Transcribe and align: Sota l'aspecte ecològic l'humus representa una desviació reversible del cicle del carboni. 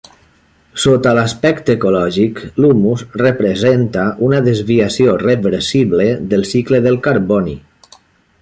Sota 0.83 1.11
l'aspecte 1.17 1.75
ecològic 1.79 2.41
l'humus 2.65 3.03
representa 3.23 4.07
una 4.31 4.41
desviació 4.51 5.15
reversible 5.27 6.09
del 6.33 6.49
cicle 6.55 6.85
del 6.89 6.99
carboni. 7.09 7.59